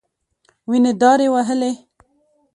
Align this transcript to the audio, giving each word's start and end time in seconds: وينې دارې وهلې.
وينې 0.69 0.91
دارې 1.01 1.27
وهلې. 1.33 1.71